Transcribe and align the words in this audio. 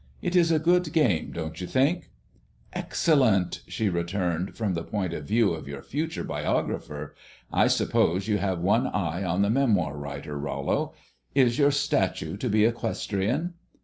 It 0.23 0.35
is 0.35 0.51
a 0.51 0.57
good 0.57 0.91
game, 0.93 1.31
don't 1.31 1.61
you 1.61 1.67
think?" 1.67 2.09
"Excellent," 2.73 3.61
she 3.67 3.87
returned, 3.87 4.57
"from 4.57 4.73
the 4.73 4.83
point 4.83 5.13
of 5.13 5.25
view 5.25 5.53
of 5.53 5.67
your 5.67 5.83
future 5.83 6.23
biographer. 6.23 7.13
I 7.53 7.67
suppose 7.67 8.27
you 8.27 8.39
have 8.39 8.61
one 8.61 8.87
eye 8.87 9.23
on 9.23 9.43
the 9.43 9.51
memoir 9.51 9.95
writer, 9.95 10.39
Rollo. 10.39 10.95
Is 11.35 11.59
your 11.59 11.69
statue 11.69 12.35
to 12.37 12.49
be 12.49 12.65
equestrian?" 12.65 13.53